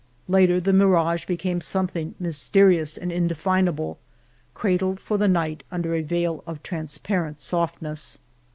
[0.27, 3.99] Later the mirage be came something mysterious and indefinable,
[4.55, 8.17] cradled for the night under a veil of trans parent softness.